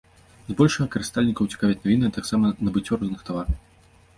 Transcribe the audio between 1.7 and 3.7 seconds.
навіны, а таксама набыццё розных тавараў.